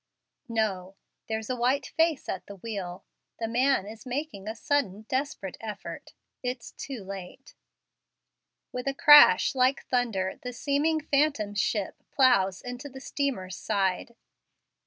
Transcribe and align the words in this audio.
No; 0.49 0.95
there's 1.27 1.51
a 1.51 1.55
white 1.55 1.85
face 1.85 2.27
at 2.27 2.47
the 2.47 2.55
wheel 2.55 3.05
the 3.37 3.47
man 3.47 3.85
is 3.85 4.03
making 4.03 4.47
a 4.47 4.55
sudden, 4.55 5.03
desperate 5.03 5.57
effort 5.59 6.15
it's 6.41 6.71
too 6.71 7.03
late. 7.03 7.53
With 8.71 8.87
a 8.87 8.95
crash 8.95 9.53
like 9.53 9.83
thunder 9.85 10.39
the 10.41 10.53
seeming 10.53 11.01
phantom 11.01 11.53
ship 11.53 11.97
plows 12.09 12.63
into 12.63 12.89
the 12.89 12.99
steamer's 12.99 13.55
side. 13.57 14.15